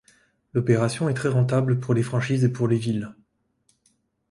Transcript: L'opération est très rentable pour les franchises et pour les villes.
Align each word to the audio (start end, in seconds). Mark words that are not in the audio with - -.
L'opération 0.55 1.09
est 1.09 1.13
très 1.13 1.29
rentable 1.29 1.79
pour 1.79 1.93
les 1.93 2.01
franchises 2.01 2.43
et 2.43 2.51
pour 2.51 2.67
les 2.67 2.79
villes. 2.79 3.13